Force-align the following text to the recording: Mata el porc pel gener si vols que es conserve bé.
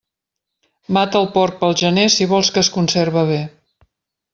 Mata 0.97 1.21
el 1.25 1.29
porc 1.37 1.61
pel 1.61 1.77
gener 1.85 2.09
si 2.17 2.29
vols 2.35 2.53
que 2.57 2.67
es 2.67 2.75
conserve 2.79 3.29
bé. 3.35 3.41